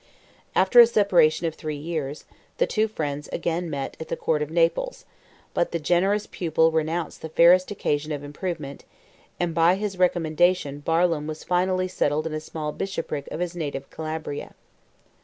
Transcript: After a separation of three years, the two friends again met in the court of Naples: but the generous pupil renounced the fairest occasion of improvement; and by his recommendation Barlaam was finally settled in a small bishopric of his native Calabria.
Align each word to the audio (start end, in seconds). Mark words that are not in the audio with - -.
After 0.55 0.79
a 0.79 0.87
separation 0.87 1.45
of 1.45 1.53
three 1.53 1.75
years, 1.75 2.25
the 2.57 2.65
two 2.65 2.87
friends 2.87 3.29
again 3.31 3.69
met 3.69 3.95
in 3.99 4.07
the 4.09 4.17
court 4.17 4.41
of 4.41 4.49
Naples: 4.49 5.05
but 5.53 5.69
the 5.71 5.77
generous 5.77 6.25
pupil 6.25 6.71
renounced 6.71 7.21
the 7.21 7.29
fairest 7.29 7.69
occasion 7.69 8.11
of 8.11 8.23
improvement; 8.23 8.83
and 9.39 9.53
by 9.53 9.75
his 9.75 9.99
recommendation 9.99 10.79
Barlaam 10.79 11.27
was 11.27 11.43
finally 11.43 11.87
settled 11.87 12.25
in 12.25 12.33
a 12.33 12.39
small 12.39 12.71
bishopric 12.71 13.27
of 13.29 13.41
his 13.41 13.55
native 13.55 13.91
Calabria. 13.91 14.55